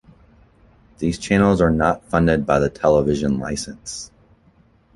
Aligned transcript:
These 0.97 1.19
channels 1.19 1.61
are 1.61 1.69
not 1.69 2.03
funded 2.05 2.43
by 2.43 2.57
the 2.57 2.69
television 2.71 3.37
licence. 3.37 4.09